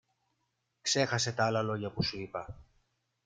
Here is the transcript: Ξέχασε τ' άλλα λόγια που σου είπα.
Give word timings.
Ξέχασε 0.81 1.33
τ' 1.33 1.39
άλλα 1.39 1.61
λόγια 1.61 1.91
που 1.91 2.03
σου 2.03 2.19
είπα. 2.19 2.57